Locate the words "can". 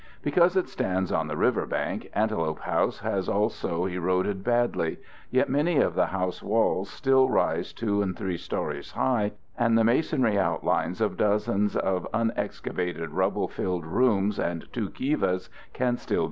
15.73-15.97